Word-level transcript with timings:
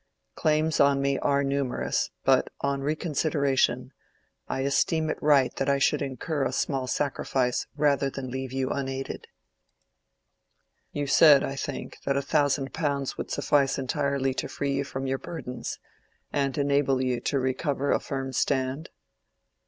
Claims 0.33 0.79
on 0.79 0.99
me 0.99 1.19
are 1.19 1.43
numerous, 1.43 2.09
but 2.23 2.49
on 2.61 2.81
reconsideration, 2.81 3.93
I 4.49 4.61
esteem 4.61 5.11
it 5.11 5.21
right 5.21 5.55
that 5.57 5.69
I 5.69 5.77
should 5.77 6.01
incur 6.01 6.43
a 6.43 6.51
small 6.51 6.87
sacrifice 6.87 7.67
rather 7.77 8.09
than 8.09 8.31
leave 8.31 8.51
you 8.51 8.71
unaided. 8.71 9.27
You 10.91 11.05
said, 11.05 11.43
I 11.43 11.55
think, 11.55 11.99
that 12.03 12.17
a 12.17 12.23
thousand 12.23 12.73
pounds 12.73 13.15
would 13.19 13.29
suffice 13.29 13.77
entirely 13.77 14.33
to 14.33 14.47
free 14.47 14.73
you 14.73 14.83
from 14.83 15.05
your 15.05 15.19
burthens, 15.19 15.77
and 16.33 16.57
enable 16.57 16.99
you 17.03 17.19
to 17.19 17.37
recover 17.39 17.91
a 17.91 17.99
firm 17.99 18.33
stand?" 18.33 18.89